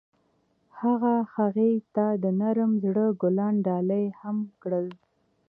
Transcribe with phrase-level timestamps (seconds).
[0.79, 4.87] هغه هغې ته د نرم زړه ګلان ډالۍ هم کړل.